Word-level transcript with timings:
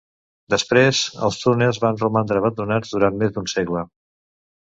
Després, 0.51 1.01
els 1.27 1.37
túnels 1.43 1.79
van 1.83 1.99
romandre 2.05 2.41
abandonats 2.43 2.95
durant 2.97 3.21
més 3.21 3.37
d'un 3.37 3.53
segle. 3.55 3.87